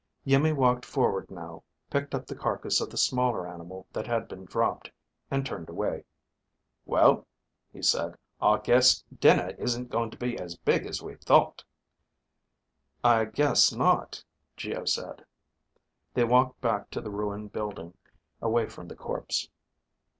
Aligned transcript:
Iimmi 0.25 0.51
walked 0.51 0.83
forward 0.83 1.29
now, 1.29 1.63
picked 1.91 2.15
up 2.15 2.25
the 2.25 2.33
carcass 2.35 2.81
of 2.81 2.89
the 2.89 2.97
smaller 2.97 3.47
animal 3.47 3.85
that 3.93 4.07
had 4.07 4.27
been 4.27 4.45
dropped, 4.45 4.89
and 5.29 5.45
turned 5.45 5.69
away. 5.69 6.05
"Well," 6.87 7.27
he 7.71 7.83
said, 7.83 8.15
"I 8.41 8.57
guess 8.57 9.03
dinner 9.19 9.49
isn't 9.59 9.91
going 9.91 10.09
to 10.09 10.17
be 10.17 10.39
as 10.39 10.55
big 10.57 10.87
as 10.87 11.03
we 11.03 11.17
thought." 11.17 11.63
"I 13.03 13.25
guess 13.25 13.71
not," 13.71 14.23
Geo 14.57 14.85
said. 14.85 15.23
They 16.15 16.23
walked 16.23 16.59
back 16.61 16.89
to 16.89 17.01
the 17.01 17.11
ruined 17.11 17.53
building, 17.53 17.95
away 18.41 18.69
from 18.69 18.87
the 18.87 18.95
corpse. 18.95 19.49